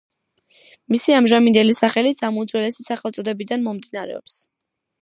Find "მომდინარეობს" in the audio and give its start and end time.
3.71-4.43